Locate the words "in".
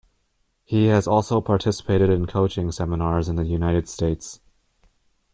2.09-2.25, 3.29-3.35